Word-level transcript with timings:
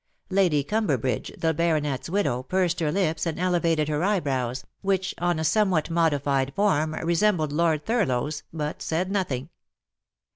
Lady 0.31 0.63
Cumberbridge, 0.63 1.31
the 1.39 1.53
baronet's 1.53 2.09
widow, 2.09 2.41
pursed 2.41 2.79
her 2.79 2.91
lips 2.91 3.27
and 3.27 3.39
elevated 3.39 3.87
her 3.87 4.03
eyebrows, 4.03 4.65
which, 4.81 5.13
on 5.19 5.37
a 5.37 5.43
somewhat 5.43 5.91
modified 5.91 6.55
form, 6.55 6.95
resembled 6.95 7.53
Lord 7.53 7.85
Thurlow's, 7.85 8.41
but 8.51 8.81
said 8.81 9.11
nothing. 9.11 9.49